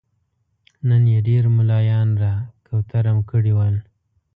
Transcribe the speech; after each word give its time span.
نن 0.87 1.03
يې 1.13 1.19
ډېر 1.27 1.43
ملايان 1.57 2.09
را 2.21 2.33
کوترم 2.67 3.17
کړي 3.29 3.53
ول. 3.57 3.75